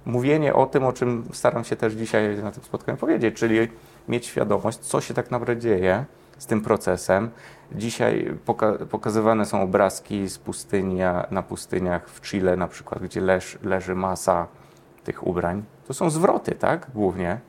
Mówienie 0.06 0.54
o 0.54 0.66
tym, 0.66 0.86
o 0.86 0.94
czym 0.94 1.24
staram 1.34 1.64
się 1.64 1.76
też 1.76 1.94
dzisiaj 1.94 2.38
na 2.44 2.52
tym 2.52 2.64
spotkaniu 2.64 2.98
powiedzieć, 2.98 3.36
czyli 3.36 3.68
mieć 4.08 4.26
świadomość, 4.26 4.78
co 4.78 5.02
się 5.02 5.14
tak 5.14 5.32
naprawdę 5.32 5.62
dzieje 5.62 6.06
z 6.38 6.46
tym 6.46 6.62
procesem. 6.62 7.30
Dzisiaj 7.72 8.34
poka 8.46 8.74
pokazywane 8.90 9.46
są 9.46 9.62
obrazki 9.62 10.30
z 10.30 10.38
pustyni, 10.38 11.00
na 11.32 11.44
pustyniach 11.44 12.10
w 12.10 12.22
Chile 12.22 12.58
na 12.58 12.68
przykład, 12.68 13.04
gdzie 13.04 13.22
leż, 13.22 13.58
leży 13.64 13.96
masa 13.96 14.48
tych 15.04 15.28
ubrań. 15.28 15.64
To 15.88 15.94
są 15.94 16.10
zwroty, 16.10 16.52
tak, 16.52 16.88
głównie. 16.94 17.40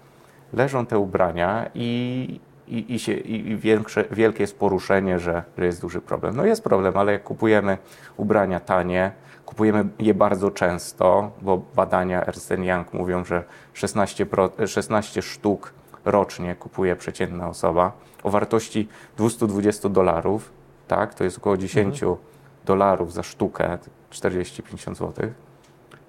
Leżą 0.53 0.87
te 0.87 0.99
ubrania 0.99 1.71
i, 1.75 2.41
i, 2.69 2.95
i, 2.95 2.99
się, 2.99 3.13
i 3.13 3.57
większe, 3.57 4.05
wielkie 4.11 4.43
jest 4.43 4.59
poruszenie, 4.59 5.19
że, 5.19 5.43
że 5.59 5.67
jest 5.67 5.81
duży 5.81 6.01
problem. 6.01 6.37
No 6.37 6.45
jest 6.45 6.65
problem, 6.65 6.97
ale 6.97 7.13
jak 7.13 7.23
kupujemy 7.23 7.79
ubrania 8.17 8.61
tanie, 8.61 9.13
Kupujemy 9.53 9.85
je 9.99 10.15
bardzo 10.15 10.51
często, 10.51 11.31
bo 11.43 11.63
badania 11.75 12.27
Ernst 12.27 12.51
Young 12.51 12.93
mówią, 12.93 13.25
że 13.25 13.45
16, 13.73 14.27
pro, 14.27 14.51
16 14.67 15.23
sztuk 15.23 15.73
rocznie 16.05 16.55
kupuje 16.55 16.97
przeciętna 16.97 17.49
osoba 17.49 17.93
o 18.23 18.31
wartości 18.31 18.89
220 19.17 19.89
dolarów, 19.89 20.53
tak, 20.89 21.15
to 21.15 21.25
jest 21.25 21.39
około 21.39 21.57
10 21.57 22.03
mhm. 22.03 22.21
dolarów 22.65 23.13
za 23.13 23.23
sztukę, 23.23 23.79
40-50 24.11 24.95
zł, 24.95 25.31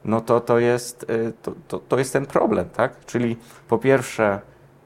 no 0.05 0.21
to 0.21 0.39
to 0.39 0.59
jest, 0.59 1.03
y, 1.09 1.33
to, 1.41 1.51
to, 1.67 1.79
to 1.79 1.99
jest 1.99 2.13
ten 2.13 2.25
problem, 2.25 2.69
tak? 2.69 3.05
Czyli 3.05 3.37
po 3.67 3.77
pierwsze 3.77 4.41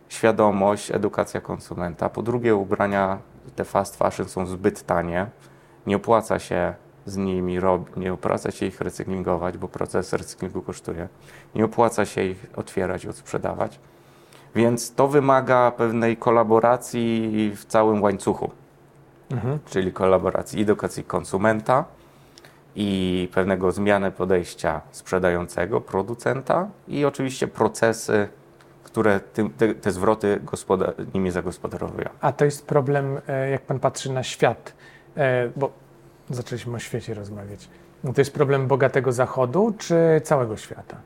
świadomość, 0.09 0.91
edukacja 0.91 1.41
konsumenta, 1.41 2.09
po 2.09 2.21
drugie 2.23 2.55
ubrania 2.55 3.17
te 3.55 3.65
fast 3.65 3.97
fashion 3.97 4.29
są 4.29 4.45
zbyt 4.45 4.83
tanie, 4.83 5.27
nie 5.87 5.95
opłaca 5.95 6.39
się 6.39 6.73
z 7.05 7.17
nimi 7.17 7.59
robi, 7.59 7.85
nie 7.97 8.13
opłaca 8.13 8.51
się 8.51 8.65
ich 8.65 8.81
recyklingować, 8.81 9.57
bo 9.57 9.67
proces 9.67 10.13
recyklingu 10.13 10.61
kosztuje, 10.61 11.07
nie 11.55 11.65
opłaca 11.65 12.05
się 12.05 12.23
ich 12.23 12.45
otwierać 12.55 13.03
i 13.03 13.09
odsprzedawać. 13.09 13.79
Więc 14.55 14.95
to 14.95 15.07
wymaga 15.07 15.71
pewnej 15.71 16.17
kolaboracji 16.17 17.51
w 17.55 17.65
całym 17.65 18.01
łańcuchu, 18.01 18.51
mhm. 19.31 19.59
czyli 19.65 19.93
kolaboracji 19.93 20.61
edukacji 20.61 21.03
konsumenta 21.03 21.85
i 22.75 23.29
pewnego 23.33 23.71
zmiany 23.71 24.11
podejścia 24.11 24.81
sprzedającego, 24.91 25.81
producenta 25.81 26.67
i 26.87 27.05
oczywiście 27.05 27.47
procesy, 27.47 28.27
które 28.87 29.19
ty, 29.19 29.49
te, 29.49 29.75
te, 29.75 29.91
zwroty 29.91 30.39
nimi 31.13 31.31
zagospodarowują. 31.31 32.09
A 32.21 32.31
to 32.31 32.45
jest 32.45 32.65
problem, 32.65 33.21
e, 33.27 33.49
jak 33.49 33.61
pan 33.61 33.79
patrzy 33.79 34.11
na 34.11 34.23
świat, 34.23 34.73
e, 35.17 35.49
bo 35.55 35.71
zaczęliśmy 36.29 36.75
o 36.75 36.79
świecie 36.79 37.13
rozmawiać. 37.13 37.69
No 38.03 38.13
to 38.13 38.21
jest 38.21 38.33
problem 38.33 38.67
bogatego 38.67 39.11
Zachodu 39.11 39.73
czy 39.77 40.21
całego 40.23 40.57
świata? 40.57 40.97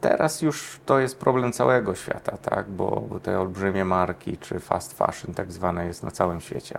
teraz 0.00 0.42
już 0.42 0.80
to 0.86 0.98
jest 0.98 1.18
problem 1.18 1.52
całego 1.52 1.94
świata, 1.94 2.36
tak? 2.36 2.68
bo, 2.68 3.02
bo 3.08 3.20
te 3.20 3.40
olbrzymie 3.40 3.84
marki 3.84 4.38
czy 4.38 4.60
fast 4.60 4.98
fashion 4.98 5.34
tak 5.34 5.52
zwane 5.52 5.86
jest 5.86 6.02
na 6.02 6.10
całym 6.10 6.40
świecie. 6.40 6.78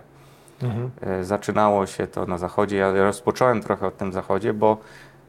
Mhm. 0.62 0.90
E, 1.00 1.24
zaczynało 1.24 1.86
się 1.86 2.06
to 2.06 2.26
na 2.26 2.38
zachodzie. 2.38 2.76
Ja 2.76 2.92
rozpocząłem 2.92 3.62
trochę 3.62 3.86
od 3.86 3.96
tym 3.96 4.12
zachodzie, 4.12 4.54
bo 4.54 4.76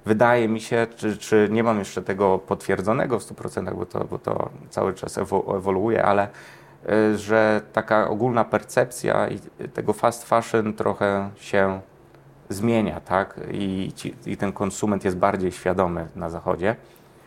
wydaje 0.06 0.48
mi 0.48 0.62
się, 0.62 0.88
czy, 0.96 1.18
czy 1.18 1.48
nie 1.51 1.63
mam 1.63 1.79
jeszcze 1.79 2.01
tego 2.01 2.39
potwierdzonego 2.39 3.20
w 3.20 3.24
100%, 3.24 3.75
bo 3.75 3.86
to, 3.86 4.06
bo 4.06 4.20
to 4.20 4.50
cały 4.70 4.94
czas 4.94 5.18
ewoluuje, 5.18 6.06
ale 6.06 6.27
e, 6.89 7.18
że 7.18 7.62
taka 7.74 8.10
ogólna 8.10 8.46
percepcja 8.46 9.27
tego 9.74 9.94
fast 9.94 10.24
fashion 10.27 10.74
trochę 10.74 11.29
się 11.36 11.82
zmienia, 12.50 13.01
tak? 13.01 13.39
I, 13.51 13.91
ci, 13.96 14.15
I 14.25 14.38
ten 14.38 14.51
konsument 14.51 15.06
jest 15.06 15.18
bardziej 15.18 15.51
świadomy 15.51 16.08
na 16.15 16.29
zachodzie. 16.29 16.75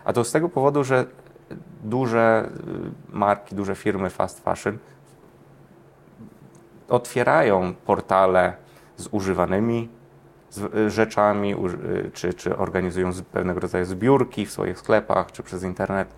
A 0.05 0.13
to 0.13 0.25
z 0.25 0.33
tego 0.33 0.49
powodu, 0.49 0.85
że 0.85 1.07
duże 1.85 2.49
y, 3.11 3.17
marki, 3.17 3.55
duże 3.55 3.75
firmy 3.75 4.11
fast 4.11 4.45
fashion 4.45 4.79
otwierają 6.89 7.75
portale 7.87 8.53
z 8.97 9.09
używanymi 9.11 9.89
y, 10.59 10.91
rzeczami, 10.91 11.55
y, 11.55 12.11
czy, 12.13 12.35
czy 12.35 12.57
organizują 12.57 13.11
pewnego 13.33 13.61
rodzaju 13.61 13.85
zbiórki 13.85 14.47
w 14.47 14.53
swoich 14.53 14.79
sklepach, 14.79 15.33
czy 15.33 15.43
przez 15.43 15.63
internet, 15.63 16.09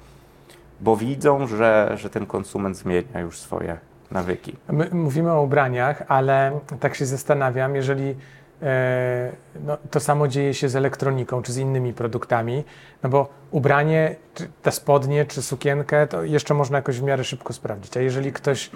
bo 0.81 0.97
widzą, 0.97 1.47
że, 1.47 1.93
że 1.97 2.11
ten 2.11 2.27
konsument 2.27 2.77
zmienia 2.77 3.21
już 3.21 3.39
swoje 3.39 3.79
nawyki. 4.11 4.57
My 4.69 4.89
mówimy 4.93 5.33
o 5.33 5.43
ubraniach, 5.43 6.03
ale 6.09 6.61
tak 6.81 6.95
się 6.95 7.07
zastanawiam, 7.07 7.77
jeżeli 7.77 8.15
E, 8.63 9.33
no, 9.65 9.79
to 9.91 10.01
samo 10.01 10.29
dzieje 10.29 10.55
się 10.55 10.69
z 10.69 10.77
elektroniką 10.77 11.43
czy 11.43 11.53
z 11.53 11.57
innymi 11.57 11.93
produktami, 11.93 12.65
no 13.03 13.09
bo 13.09 13.29
ubranie, 13.51 14.17
te 14.63 14.73
spodnie 14.73 15.25
czy 15.25 15.43
sukienkę, 15.43 16.07
to 16.07 16.23
jeszcze 16.23 16.55
można 16.55 16.79
jakoś 16.79 17.01
w 17.01 17.03
miarę 17.03 17.25
szybko 17.25 17.53
sprawdzić. 17.53 17.97
A 17.97 18.01
jeżeli 18.01 18.33
ktoś 18.33 18.71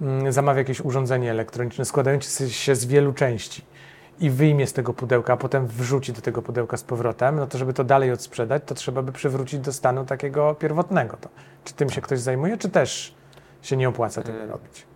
mm, 0.00 0.32
zamawia 0.32 0.58
jakieś 0.58 0.80
urządzenie 0.80 1.30
elektroniczne 1.30 1.84
składające 1.84 2.50
się 2.50 2.74
z 2.74 2.84
wielu 2.84 3.12
części 3.12 3.62
i 4.20 4.30
wyjmie 4.30 4.66
z 4.66 4.72
tego 4.72 4.92
pudełka, 4.92 5.32
a 5.32 5.36
potem 5.36 5.66
wrzuci 5.66 6.12
do 6.12 6.20
tego 6.20 6.42
pudełka 6.42 6.76
z 6.76 6.82
powrotem, 6.82 7.36
no 7.36 7.46
to 7.46 7.58
żeby 7.58 7.72
to 7.72 7.84
dalej 7.84 8.12
odsprzedać, 8.12 8.62
to 8.66 8.74
trzeba 8.74 9.02
by 9.02 9.12
przywrócić 9.12 9.60
do 9.60 9.72
stanu 9.72 10.04
takiego 10.04 10.54
pierwotnego. 10.54 11.16
To, 11.20 11.28
czy 11.64 11.74
tym 11.74 11.90
się 11.90 12.00
ktoś 12.00 12.20
zajmuje, 12.20 12.58
czy 12.58 12.68
też 12.68 13.14
się 13.62 13.76
nie 13.76 13.88
opłaca 13.88 14.22
tego 14.22 14.46
robić? 14.46 14.86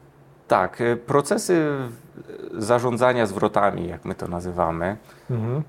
Tak, 0.49 0.81
y, 0.81 0.97
procesy 0.97 1.71
zarządzania 2.59 3.27
zwrotami, 3.27 3.89
jak 3.89 4.05
my 4.05 4.15
to 4.15 4.29
nazywamy, 4.29 4.97
mhm. 5.31 5.63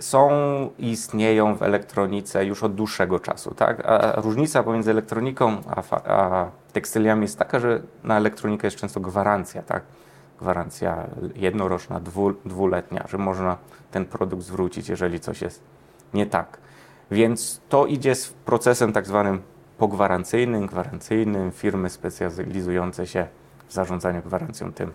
są 0.00 0.30
i 0.78 0.90
istnieją 0.90 1.56
w 1.56 1.62
elektronice 1.62 2.44
już 2.44 2.62
od 2.62 2.74
dłuższego 2.74 3.20
czasu. 3.20 3.54
Tak? 3.54 3.86
A 3.86 4.20
różnica 4.20 4.62
pomiędzy 4.62 4.90
elektroniką 4.90 5.56
a, 5.66 5.82
a 6.04 6.50
tekstyliami 6.72 7.22
jest 7.22 7.38
taka, 7.38 7.60
że 7.60 7.80
na 8.04 8.16
elektronikę 8.16 8.66
jest 8.66 8.76
często 8.76 9.00
gwarancja. 9.00 9.62
Tak? 9.62 9.82
Gwarancja 10.40 11.06
jednoroczna, 11.34 12.00
dwu, 12.00 12.32
dwuletnia, 12.32 13.04
że 13.08 13.18
można 13.18 13.56
ten 13.90 14.04
produkt 14.04 14.42
zwrócić, 14.42 14.88
jeżeli 14.88 15.20
coś 15.20 15.42
jest 15.42 15.62
nie 16.14 16.26
tak. 16.26 16.58
Więc 17.10 17.60
to 17.68 17.86
idzie 17.86 18.14
z 18.14 18.32
procesem 18.32 18.92
tak 18.92 19.06
zwanym 19.06 19.42
pogwarancyjnym, 19.78 20.66
gwarancyjnym, 20.66 21.52
firmy 21.52 21.90
specjalizujące 21.90 23.06
się 23.06 23.26
w 23.68 23.72
zarządzaniu 23.72 24.22
gwarancją 24.22 24.72
tym, 24.72 24.92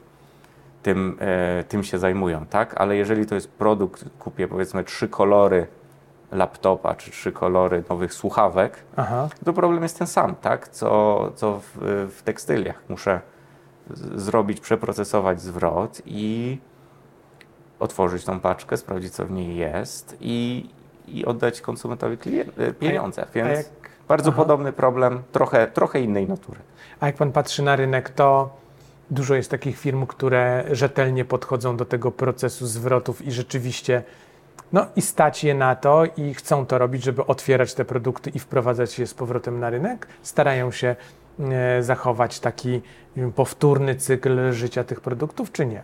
tym, 0.83 1.17
e, 1.19 1.63
tym 1.63 1.83
się 1.83 1.99
zajmują, 1.99 2.45
tak? 2.45 2.81
Ale 2.81 2.95
jeżeli 2.95 3.25
to 3.25 3.35
jest 3.35 3.51
produkt, 3.51 4.05
kupię 4.19 4.47
powiedzmy 4.47 4.83
trzy 4.83 5.09
kolory 5.09 5.67
laptopa 6.31 6.95
czy 6.95 7.11
trzy 7.11 7.31
kolory 7.31 7.83
nowych 7.89 8.13
słuchawek, 8.13 8.83
Aha. 8.97 9.29
to 9.45 9.53
problem 9.53 9.83
jest 9.83 9.97
ten 9.97 10.07
sam, 10.07 10.35
tak? 10.35 10.67
Co, 10.67 11.31
co 11.35 11.59
w, 11.59 11.77
w 12.17 12.23
tekstyliach. 12.23 12.83
Muszę 12.89 13.21
zrobić, 14.15 14.59
przeprocesować 14.59 15.41
zwrot 15.41 16.01
i 16.05 16.57
otworzyć 17.79 18.25
tą 18.25 18.39
paczkę, 18.39 18.77
sprawdzić, 18.77 19.13
co 19.13 19.25
w 19.25 19.31
niej 19.31 19.57
jest 19.57 20.17
i, 20.21 20.69
i 21.07 21.25
oddać 21.25 21.61
konsumentowi 21.61 22.17
pieniądze. 22.79 23.25
Więc 23.35 23.57
jak... 23.57 23.65
bardzo 24.07 24.29
Aha. 24.29 24.37
podobny 24.37 24.73
problem, 24.73 25.21
trochę, 25.31 25.67
trochę 25.67 26.01
innej 26.01 26.27
natury. 26.27 26.59
A 26.99 27.05
jak 27.05 27.15
pan 27.15 27.31
patrzy 27.31 27.63
na 27.63 27.75
rynek, 27.75 28.09
to 28.09 28.59
Dużo 29.11 29.35
jest 29.35 29.51
takich 29.51 29.79
firm, 29.79 30.05
które 30.05 30.63
rzetelnie 30.71 31.25
podchodzą 31.25 31.77
do 31.77 31.85
tego 31.85 32.11
procesu 32.11 32.67
zwrotów 32.67 33.21
i 33.21 33.31
rzeczywiście 33.31 34.03
no 34.73 34.85
i 34.95 35.01
stać 35.01 35.43
je 35.43 35.55
na 35.55 35.75
to 35.75 36.03
i 36.17 36.33
chcą 36.33 36.65
to 36.65 36.77
robić, 36.77 37.03
żeby 37.03 37.25
otwierać 37.25 37.73
te 37.73 37.85
produkty 37.85 38.29
i 38.29 38.39
wprowadzać 38.39 38.99
je 38.99 39.07
z 39.07 39.13
powrotem 39.13 39.59
na 39.59 39.69
rynek. 39.69 40.07
Starają 40.21 40.71
się 40.71 40.95
zachować 41.79 42.39
taki 42.39 42.81
powtórny 43.35 43.95
cykl 43.95 44.51
życia 44.51 44.83
tych 44.83 45.01
produktów, 45.01 45.51
czy 45.51 45.65
nie? 45.65 45.83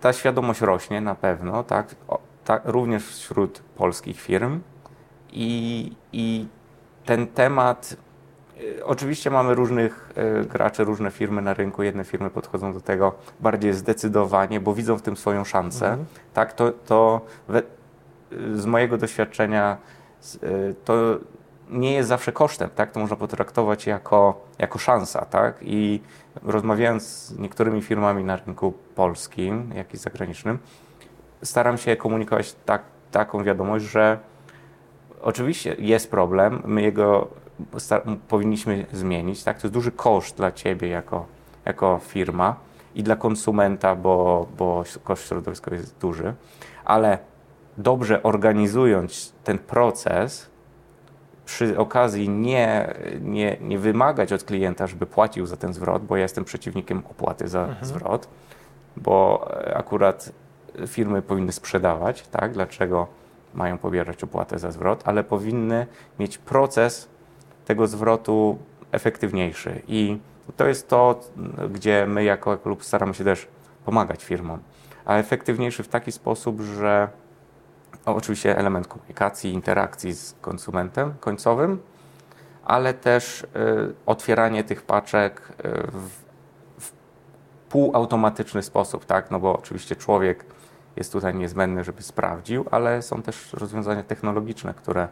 Ta 0.00 0.12
świadomość 0.12 0.60
rośnie 0.60 1.00
na 1.00 1.14
pewno, 1.14 1.64
tak? 1.64 1.94
O, 2.08 2.18
ta, 2.44 2.60
również 2.64 3.06
wśród 3.06 3.62
polskich 3.76 4.20
firm 4.20 4.60
i, 5.32 5.92
i 6.12 6.46
ten 7.04 7.26
temat 7.26 7.96
Y, 8.62 8.84
oczywiście 8.84 9.30
mamy 9.30 9.54
różnych 9.54 10.10
y, 10.42 10.44
graczy, 10.46 10.84
różne 10.84 11.10
firmy 11.10 11.42
na 11.42 11.54
rynku. 11.54 11.82
Jedne 11.82 12.04
firmy 12.04 12.30
podchodzą 12.30 12.72
do 12.72 12.80
tego 12.80 13.14
bardziej 13.40 13.72
zdecydowanie, 13.72 14.60
bo 14.60 14.74
widzą 14.74 14.98
w 14.98 15.02
tym 15.02 15.16
swoją 15.16 15.44
szansę. 15.44 15.86
Mhm. 15.86 16.06
Tak, 16.34 16.52
to, 16.52 16.72
to 16.72 17.20
we, 17.48 17.62
z 18.54 18.66
mojego 18.66 18.98
doświadczenia 18.98 19.76
to 20.84 21.18
nie 21.72 21.92
jest 21.92 22.08
zawsze 22.08 22.32
kosztem, 22.32 22.70
tak? 22.74 22.92
To 22.92 23.00
można 23.00 23.16
potraktować 23.16 23.86
jako, 23.86 24.46
jako 24.58 24.78
szansa, 24.78 25.24
tak? 25.24 25.56
I 25.60 26.00
rozmawiając 26.42 27.02
z 27.02 27.38
niektórymi 27.38 27.82
firmami 27.82 28.24
na 28.24 28.36
rynku 28.36 28.72
polskim, 28.94 29.72
jak 29.74 29.94
i 29.94 29.96
zagranicznym, 29.96 30.58
staram 31.42 31.78
się 31.78 31.96
komunikować 31.96 32.54
tak, 32.66 32.82
taką 33.10 33.44
wiadomość, 33.44 33.84
że 33.84 34.18
oczywiście 35.22 35.76
jest 35.78 36.10
problem, 36.10 36.62
my 36.64 36.82
jego 36.82 37.28
powinniśmy 38.28 38.86
zmienić. 38.92 39.44
Tak? 39.44 39.60
To 39.60 39.66
jest 39.66 39.74
duży 39.74 39.92
koszt 39.92 40.36
dla 40.36 40.52
Ciebie 40.52 40.88
jako, 40.88 41.26
jako 41.64 42.00
firma 42.02 42.56
i 42.94 43.02
dla 43.02 43.16
konsumenta, 43.16 43.96
bo, 43.96 44.46
bo 44.58 44.84
koszt 45.04 45.28
środowiskowy 45.28 45.76
jest 45.76 45.98
duży, 45.98 46.34
ale 46.84 47.18
dobrze 47.78 48.22
organizując 48.22 49.32
ten 49.44 49.58
proces, 49.58 50.51
przy 51.52 51.78
okazji 51.78 52.28
nie, 52.28 52.94
nie, 53.20 53.56
nie 53.60 53.78
wymagać 53.78 54.32
od 54.32 54.44
klienta, 54.44 54.86
żeby 54.86 55.06
płacił 55.06 55.46
za 55.46 55.56
ten 55.56 55.74
zwrot, 55.74 56.04
bo 56.04 56.16
ja 56.16 56.22
jestem 56.22 56.44
przeciwnikiem 56.44 57.02
opłaty 57.10 57.48
za 57.48 57.60
mhm. 57.64 57.86
zwrot, 57.86 58.28
bo 58.96 59.48
akurat 59.74 60.32
firmy 60.86 61.22
powinny 61.22 61.52
sprzedawać, 61.52 62.28
tak? 62.28 62.52
Dlaczego 62.52 63.06
mają 63.54 63.78
pobierać 63.78 64.24
opłatę 64.24 64.58
za 64.58 64.70
zwrot, 64.70 65.02
ale 65.04 65.24
powinny 65.24 65.86
mieć 66.18 66.38
proces 66.38 67.08
tego 67.64 67.86
zwrotu 67.86 68.58
efektywniejszy. 68.92 69.82
I 69.88 70.18
to 70.56 70.68
jest 70.68 70.88
to, 70.88 71.20
gdzie 71.70 72.06
my 72.06 72.24
jako 72.24 72.58
klub 72.58 72.84
staramy 72.84 73.14
się 73.14 73.24
też 73.24 73.48
pomagać 73.84 74.24
firmom. 74.24 74.58
A 75.04 75.16
efektywniejszy 75.16 75.82
w 75.82 75.88
taki 75.88 76.12
sposób, 76.12 76.60
że 76.60 77.08
oczywiście 78.04 78.58
element 78.58 78.86
komunikacji, 78.88 79.52
interakcji 79.52 80.12
z 80.12 80.34
konsumentem 80.40 81.14
końcowym, 81.20 81.80
ale 82.64 82.94
też 82.94 83.42
y, 83.42 83.46
otwieranie 84.06 84.64
tych 84.64 84.82
paczek 84.82 85.40
y, 85.50 85.68
w, 85.92 86.08
w 86.80 86.92
półautomatyczny 87.68 88.62
sposób, 88.62 89.04
tak? 89.04 89.30
No 89.30 89.40
bo 89.40 89.58
oczywiście 89.58 89.96
człowiek 89.96 90.44
jest 90.96 91.12
tutaj 91.12 91.34
niezbędny, 91.34 91.84
żeby 91.84 92.02
sprawdził, 92.02 92.64
ale 92.70 93.02
są 93.02 93.22
też 93.22 93.52
rozwiązania 93.52 94.02
technologiczne, 94.02 94.74
które 94.74 95.08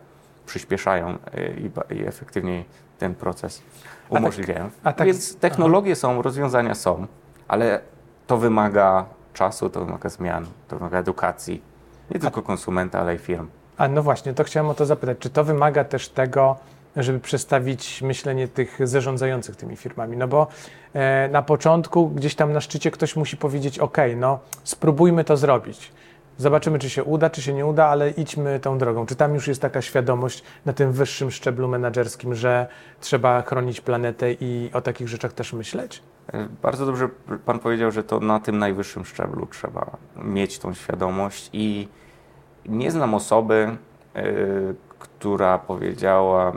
przyspieszają 0.47 1.19
y, 1.35 1.71
i, 1.91 1.95
i 1.95 2.07
efektywniej 2.07 2.65
ten 2.99 3.15
proces 3.15 3.63
umożliwiają. 4.09 4.65
A 4.65 4.69
tak, 4.69 4.81
a 4.85 4.93
tak, 4.93 5.07
Więc 5.07 5.37
technologie 5.37 5.93
aha. 5.93 6.01
są, 6.01 6.23
rozwiązania 6.23 6.75
są, 6.75 7.07
ale 7.49 7.81
to 8.27 8.37
wymaga 8.37 9.05
czasu, 9.33 9.71
to 9.71 9.85
wymaga 9.85 10.09
zmian, 10.09 10.47
to 10.69 10.77
wymaga 10.77 10.99
edukacji, 10.99 11.63
nie 12.11 12.21
tylko 12.21 12.43
konsumenta, 12.43 13.01
ale 13.01 13.15
i 13.15 13.19
firm. 13.19 13.49
A 13.77 13.89
no 13.89 14.03
właśnie, 14.03 14.35
to 14.35 14.45
chciałem 14.45 14.71
o 14.71 14.75
to 14.75 14.87
zapytać. 14.87 15.19
Czy 15.19 15.31
to 15.31 15.45
wymaga 15.45 15.85
też 15.85 16.09
tego, 16.09 16.57
żeby 16.97 17.21
przestawić 17.21 18.03
myślenie 18.03 18.49
tych 18.49 18.89
zarządzających 18.89 19.57
tymi 19.57 19.77
firmami? 19.77 20.17
No 20.17 20.29
bo 20.29 20.47
e, 20.95 21.29
na 21.29 21.43
początku, 21.43 22.09
gdzieś 22.09 22.35
tam 22.35 22.53
na 22.53 22.61
szczycie 22.61 22.91
ktoś 22.91 23.17
musi 23.17 23.37
powiedzieć: 23.37 23.79
OK, 23.79 23.97
no 24.17 24.39
spróbujmy 24.65 25.25
to 25.25 25.37
zrobić. 25.37 25.93
Zobaczymy, 26.41 26.79
czy 26.79 26.91
się 26.91 27.05
uda, 27.05 27.31
czy 27.31 27.43
się 27.43 27.53
nie 27.53 27.67
uda, 27.67 27.87
ale 27.87 28.11
idźmy 28.11 28.61
tą 28.61 28.79
drogą. 28.79 29.07
Czy 29.07 29.17
tam 29.17 29.35
już 29.35 29.49
jest 29.49 29.63
taka 29.63 29.83
świadomość 29.83 30.43
na 30.67 30.73
tym 30.73 30.93
wyższym 30.93 31.31
szczeblu 31.31 31.69
menedżerskim, 31.69 32.35
że 32.35 32.67
trzeba 33.01 33.43
chronić 33.43 33.81
planetę 33.81 34.33
i 34.33 34.71
o 34.75 34.81
takich 34.81 35.09
rzeczach 35.09 35.33
też 35.33 35.53
myśleć? 35.53 36.03
E, 36.33 36.49
bardzo 36.63 36.87
dobrze 36.87 37.09
Pan 37.47 37.59
powiedział, 37.59 37.91
że 37.91 38.05
to 38.05 38.21
na 38.21 38.41
tym 38.41 38.59
najwyższym 38.59 39.05
szczeblu 39.05 39.47
trzeba 39.47 39.97
mieć 40.17 40.59
tą 40.59 40.75
świadomość 40.75 41.51
i 41.53 41.89
nie 42.67 42.91
znam 42.91 43.15
osoby, 43.15 43.77
yy, 44.15 44.23
która 44.99 45.59
powiedziała, 45.59 46.53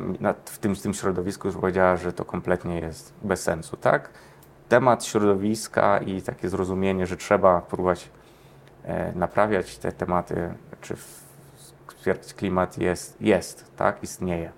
w 0.45 0.57
tym, 0.57 0.75
w 0.75 0.81
tym 0.81 0.93
środowisku 0.93 1.51
powiedziała, 1.51 1.95
że 1.95 2.13
to 2.13 2.25
kompletnie 2.25 2.79
jest 2.79 3.13
bez 3.21 3.43
sensu, 3.43 3.77
tak? 3.77 4.09
Temat 4.69 5.05
środowiska 5.05 5.97
i 5.97 6.21
takie 6.21 6.49
zrozumienie, 6.49 7.07
że 7.07 7.17
trzeba 7.17 7.61
próbować 7.61 8.09
naprawiać 9.15 9.77
te 9.77 9.91
tematy, 9.91 10.53
czy 10.81 10.95
wspierać 11.87 12.33
klimat 12.33 12.77
jest, 12.77 13.21
jest, 13.21 13.75
tak? 13.75 14.03
Istnieje. 14.03 14.51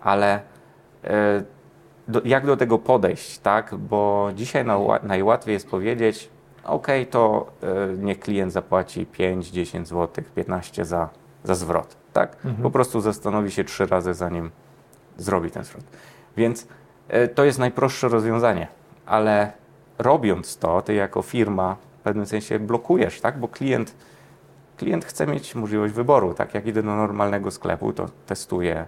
Ale 0.00 0.40
e, 1.04 1.42
do, 2.08 2.20
jak 2.24 2.46
do 2.46 2.56
tego 2.56 2.78
podejść, 2.78 3.38
tak? 3.38 3.74
Bo 3.74 4.28
dzisiaj 4.34 4.64
na, 4.64 4.78
najłatwiej 5.02 5.52
jest 5.52 5.68
powiedzieć, 5.70 6.30
ok, 6.64 6.86
to 7.10 7.46
y, 7.94 7.98
niech 7.98 8.20
klient 8.20 8.52
zapłaci 8.52 9.06
5, 9.06 9.50
10 9.50 9.88
zł, 9.88 10.24
15 10.34 10.84
za, 10.84 11.08
za 11.44 11.54
zwrot, 11.54 11.96
tak? 12.12 12.36
Mhm. 12.36 12.62
Po 12.62 12.70
prostu 12.70 13.00
zastanowi 13.00 13.50
się 13.50 13.64
trzy 13.64 13.86
razy, 13.86 14.14
zanim 14.14 14.50
zrobi 15.16 15.50
ten 15.50 15.64
zwrot. 15.64 15.84
Więc 16.36 16.66
y, 17.14 17.28
to 17.28 17.44
jest 17.44 17.58
najprostsze 17.58 18.08
rozwiązanie, 18.08 18.68
ale 19.06 19.52
robiąc 19.98 20.56
to, 20.56 20.82
ty 20.82 20.94
jako 20.94 21.22
firma 21.22 21.76
pewnym 22.04 22.26
sensie 22.26 22.58
blokujesz, 22.58 23.20
tak? 23.20 23.38
Bo 23.38 23.48
klient, 23.48 23.94
klient 24.76 25.04
chce 25.04 25.26
mieć 25.26 25.54
możliwość 25.54 25.94
wyboru, 25.94 26.34
tak? 26.34 26.54
Jak 26.54 26.66
idę 26.66 26.82
do 26.82 26.96
normalnego 26.96 27.50
sklepu, 27.50 27.92
to 27.92 28.06
testuję 28.26 28.86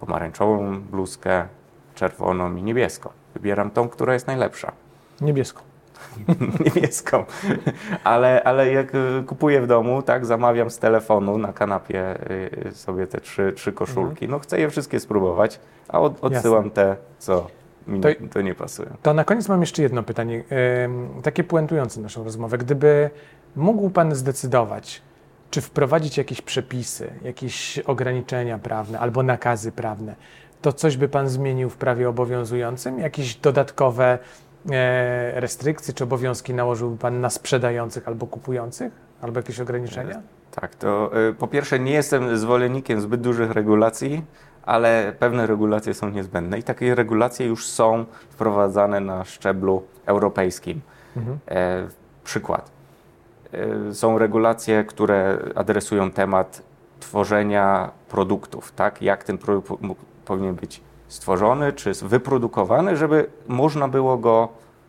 pomarańczową 0.00 0.80
bluzkę, 0.80 1.46
czerwoną 1.94 2.56
i 2.56 2.62
niebieską. 2.62 3.10
Wybieram 3.34 3.70
tą, 3.70 3.88
która 3.88 4.14
jest 4.14 4.26
najlepsza. 4.26 4.72
Niebieską. 5.20 5.62
niebieską. 6.64 7.24
ale, 8.04 8.44
ale 8.44 8.72
jak 8.72 8.94
y, 8.94 9.24
kupuję 9.26 9.60
w 9.60 9.66
domu, 9.66 10.02
tak, 10.02 10.26
zamawiam 10.26 10.70
z 10.70 10.78
telefonu 10.78 11.38
na 11.38 11.52
kanapie 11.52 12.30
y, 12.66 12.72
sobie 12.72 13.06
te 13.06 13.20
trzy, 13.20 13.52
trzy 13.56 13.72
koszulki. 13.72 14.24
Mhm. 14.24 14.30
No 14.30 14.38
chcę 14.38 14.60
je 14.60 14.70
wszystkie 14.70 15.00
spróbować, 15.00 15.60
a 15.88 16.00
od, 16.00 16.24
odsyłam 16.24 16.64
Jasne. 16.64 16.70
te, 16.70 16.96
co 17.18 17.46
mi 17.88 18.00
to, 18.00 18.08
to, 18.32 18.42
nie 18.42 18.54
pasuje. 18.54 18.88
To 19.02 19.14
na 19.14 19.24
koniec 19.24 19.48
mam 19.48 19.60
jeszcze 19.60 19.82
jedno 19.82 20.02
pytanie, 20.02 20.44
takie 21.22 21.44
puentujące 21.44 22.00
naszą 22.00 22.24
rozmowę. 22.24 22.58
Gdyby 22.58 23.10
mógł 23.56 23.90
Pan 23.90 24.14
zdecydować, 24.14 25.02
czy 25.50 25.60
wprowadzić 25.60 26.18
jakieś 26.18 26.42
przepisy, 26.42 27.10
jakieś 27.22 27.78
ograniczenia 27.78 28.58
prawne 28.58 28.98
albo 28.98 29.22
nakazy 29.22 29.72
prawne, 29.72 30.14
to 30.62 30.72
coś 30.72 30.96
by 30.96 31.08
Pan 31.08 31.28
zmienił 31.28 31.70
w 31.70 31.76
prawie 31.76 32.08
obowiązującym? 32.08 32.98
Jakieś 32.98 33.34
dodatkowe 33.34 34.18
e, 34.70 35.40
restrykcje 35.40 35.94
czy 35.94 36.04
obowiązki 36.04 36.54
nałożyłby 36.54 36.98
Pan 36.98 37.20
na 37.20 37.30
sprzedających 37.30 38.08
albo 38.08 38.26
kupujących? 38.26 38.92
Albo 39.20 39.38
jakieś 39.38 39.60
ograniczenia? 39.60 40.22
Tak, 40.50 40.74
to 40.74 41.10
y, 41.30 41.34
po 41.34 41.46
pierwsze 41.46 41.78
nie 41.78 41.92
jestem 41.92 42.38
zwolennikiem 42.38 43.00
zbyt 43.00 43.20
dużych 43.20 43.50
regulacji, 43.50 44.24
ale 44.62 45.12
pewne 45.18 45.46
regulacje 45.46 45.94
są 45.94 46.10
niezbędne 46.10 46.58
i 46.58 46.62
takie 46.62 46.94
regulacje 46.94 47.46
już 47.46 47.66
są 47.66 48.04
wprowadzane 48.30 49.00
na 49.00 49.24
szczeblu 49.24 49.82
europejskim. 50.06 50.80
Mhm. 51.16 51.38
E, 51.48 51.88
przykład. 52.24 52.70
E, 53.52 53.94
są 53.94 54.18
regulacje, 54.18 54.84
które 54.84 55.38
adresują 55.54 56.10
temat 56.10 56.62
tworzenia 57.00 57.90
produktów, 58.08 58.72
tak? 58.72 59.02
Jak 59.02 59.24
ten 59.24 59.38
produkt 59.38 59.72
powinien 60.24 60.54
być 60.54 60.80
stworzony 61.08 61.72
czy 61.72 61.92
wyprodukowany, 62.02 62.96
żeby 62.96 63.26
można 63.48 63.88
było 63.88 64.18
go 64.18 64.48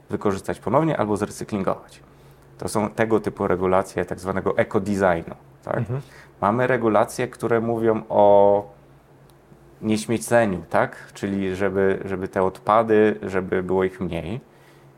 wykorzystać 0.09 0.59
ponownie 0.59 0.97
albo 0.97 1.17
zrecyklingować. 1.17 1.99
To 2.57 2.69
są 2.69 2.89
tego 2.89 3.19
typu 3.19 3.47
regulacje 3.47 4.05
tak 4.05 4.19
zwanego 4.19 4.57
ekodesignu. 4.57 5.35
Tak? 5.63 5.77
Mhm. 5.77 6.01
Mamy 6.41 6.67
regulacje, 6.67 7.27
które 7.27 7.61
mówią 7.61 8.03
o 8.09 8.63
nieśmieceniu, 9.81 10.63
tak? 10.69 11.12
czyli 11.13 11.55
żeby, 11.55 11.99
żeby 12.05 12.27
te 12.27 12.43
odpady, 12.43 13.19
żeby 13.21 13.63
było 13.63 13.84
ich 13.84 14.01
mniej. 14.01 14.41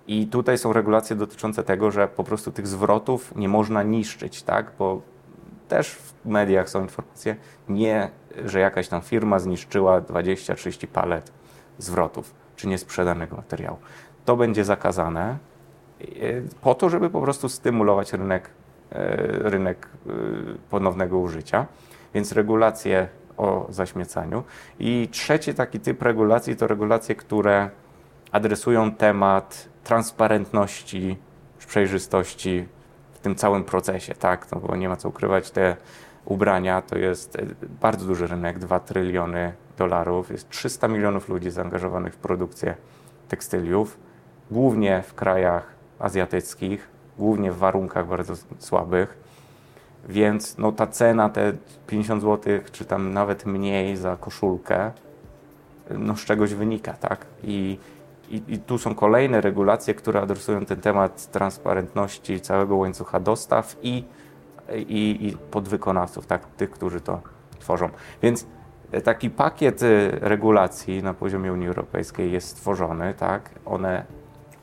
I 0.08 0.28
tutaj 0.28 0.58
są 0.58 0.74
regulacje 0.74 1.16
dotyczące 1.16 1.64
tego, 1.64 1.92
że 1.92 2.08
po 2.08 2.24
prostu 2.24 2.52
tych 2.52 2.68
zwrotów 2.68 3.36
nie 3.36 3.50
można 3.50 3.84
niszczyć, 3.84 4.44
tak? 4.44 4.72
bo 4.80 5.02
też 5.68 5.96
w 5.96 6.26
mediach 6.26 6.70
są 6.70 6.82
informacje, 6.82 7.36
nie, 7.70 8.10
że 8.46 8.60
jakaś 8.60 8.88
tam 8.88 9.02
firma 9.02 9.40
zniszczyła 9.40 10.02
20-30 10.02 10.88
palet 10.88 11.32
zwrotów 11.78 12.34
czy 12.56 12.68
niesprzedanego 12.68 13.36
materiału. 13.36 13.78
To 14.26 14.38
będzie 14.38 14.66
zakazane 14.66 15.38
e, 16.02 16.06
po 16.62 16.76
to, 16.76 16.90
żeby 16.90 17.10
po 17.10 17.22
prostu 17.22 17.50
stymulować 17.50 18.14
rynek, 18.14 18.50
rynek 19.30 19.88
e, 19.88 20.10
ponownego 20.70 21.20
użycia. 21.20 21.66
Więc 22.14 22.32
regulacje 22.32 23.08
o 23.38 23.68
zaśmiecaniu. 23.70 24.44
I 24.80 25.10
trzeci 25.12 25.54
taki 25.54 25.80
typ 25.80 26.02
regulacji 26.02 26.56
to 26.56 26.68
regulacje, 26.68 27.16
które 27.16 27.70
adresują 28.32 28.92
temat 28.92 29.70
transparentności, 29.84 31.18
przejrzystości 31.68 32.68
w 33.14 33.20
tym 33.20 33.36
całym 33.36 33.64
procesie, 33.64 34.14
tak, 34.14 34.52
no 34.52 34.60
bo 34.60 34.76
nie 34.76 34.90
ma 34.90 34.96
co 34.96 35.10
ukrywać, 35.10 35.52
te 35.52 35.76
ubrania 36.26 36.82
to 36.82 36.98
jest 36.98 37.36
e, 37.36 37.46
bardzo 37.82 38.06
duży 38.06 38.28
rynek, 38.28 38.60
2 38.60 38.80
tryliony 38.80 39.54
dolarów, 39.78 40.32
jest 40.32 40.50
300 40.50 40.88
milionów 40.88 41.30
ludzi 41.30 41.52
zaangażowanych 41.52 42.14
w 42.14 42.18
produkcję 42.18 42.76
tekstyliów, 43.28 43.98
głównie 44.52 45.04
w 45.08 45.14
krajach 45.14 45.74
azjatyckich, 46.00 46.91
głównie 47.18 47.52
w 47.52 47.58
warunkach 47.58 48.08
bardzo 48.08 48.34
słabych, 48.60 49.18
więc 50.10 50.58
no, 50.58 50.72
ta 50.72 50.88
cena, 50.88 51.30
te 51.30 51.54
50 51.88 52.22
zł, 52.22 52.60
czy 52.72 52.86
tam 52.86 53.14
nawet 53.14 53.46
mniej 53.46 53.98
za 53.98 54.18
koszulkę, 54.18 54.92
no, 55.98 56.16
z 56.16 56.26
czegoś 56.26 56.54
wynika, 56.54 56.94
tak? 56.94 57.26
I 57.44 57.78
i, 58.32 58.44
I, 58.48 58.60
tu 58.60 58.78
są 58.78 58.96
kolejne 58.96 59.42
regulacje, 59.42 59.94
które 59.94 60.22
adresują 60.22 60.66
ten 60.66 60.82
temat 60.82 61.32
transparentności 61.32 62.42
całego 62.42 62.76
łańcucha 62.76 63.20
dostaw 63.20 63.76
i, 63.82 64.04
i, 64.76 65.28
i 65.28 65.38
podwykonawców, 65.52 66.26
tak, 66.26 66.46
tych, 66.46 66.72
którzy 66.72 67.02
to 67.02 67.22
tworzą. 67.60 67.90
Więc 68.22 68.46
e, 68.92 69.02
taki 69.02 69.30
pakiet 69.30 69.84
e, 69.84 70.10
regulacji 70.12 71.04
na 71.04 71.14
poziomie 71.14 71.54
Unii 71.54 71.68
Europejskiej 71.68 72.32
jest 72.32 72.48
stworzony, 72.48 73.14
tak, 73.14 73.50
one 73.66 74.06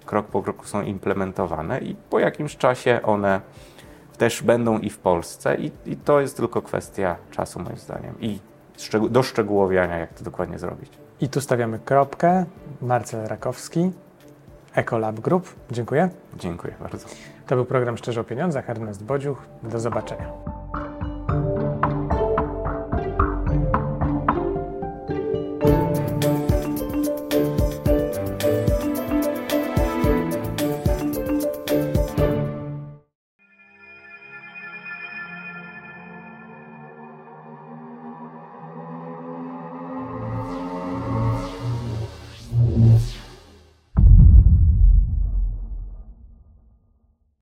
krok 0.09 0.27
po 0.27 0.43
kroku 0.43 0.65
są 0.65 0.83
implementowane 0.83 1.79
i 1.79 1.95
po 1.95 2.19
jakimś 2.19 2.57
czasie 2.57 3.01
one 3.03 3.41
też 4.19 4.43
będą 4.43 4.79
i 4.79 4.91
w 4.91 4.99
Polsce 4.99 5.57
i, 5.57 5.71
i 5.87 5.97
to 5.97 6.21
jest 6.21 6.37
tylko 6.37 6.63
kwestia 6.63 7.17
czasu 7.31 7.61
moim 7.61 7.77
zdaniem 7.77 8.15
i 8.21 8.39
doszczegółowiania, 9.11 9.99
jak 9.99 10.15
to 10.15 10.25
dokładnie 10.25 10.59
zrobić. 10.59 10.93
I 11.21 11.29
tu 11.29 11.41
stawiamy 11.41 11.79
kropkę. 11.79 12.45
Marcel 12.83 13.27
Rakowski, 13.27 13.93
Ecolab 14.75 15.21
Group. 15.21 15.55
Dziękuję. 15.71 16.09
Dziękuję 16.37 16.75
bardzo. 16.81 17.09
To 17.47 17.55
był 17.55 17.65
program 17.65 17.97
Szczerze 17.97 18.21
o 18.21 18.25
Pieniądzach. 18.25 18.71
Ernest 18.71 19.05
Bodziuch. 19.05 19.43
Do 19.63 19.81
zobaczenia. 19.81 20.48